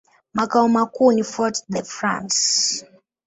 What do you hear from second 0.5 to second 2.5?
makuu ni Fort-de-France.